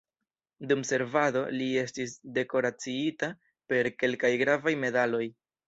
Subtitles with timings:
[0.69, 3.31] Dum servado li estis dekoraciita
[3.73, 5.25] per kelkaj gravaj medaloj.